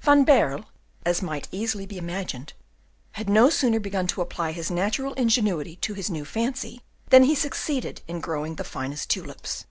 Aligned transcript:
Van 0.00 0.24
Baerle, 0.24 0.64
as 1.04 1.22
may 1.22 1.40
easily 1.52 1.86
be 1.86 1.96
imagined, 1.96 2.54
had 3.12 3.30
no 3.30 3.48
sooner 3.48 3.78
begun 3.78 4.08
to 4.08 4.20
apply 4.20 4.50
his 4.50 4.68
natural 4.68 5.12
ingenuity 5.14 5.76
to 5.76 5.94
his 5.94 6.10
new 6.10 6.24
fancy, 6.24 6.82
than 7.10 7.22
he 7.22 7.36
succeeded 7.36 8.02
in 8.08 8.18
growing 8.20 8.56
the 8.56 8.64
finest 8.64 9.08
tulips. 9.10 9.64